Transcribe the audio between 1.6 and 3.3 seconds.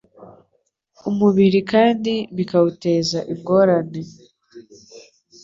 kandi bikawuteza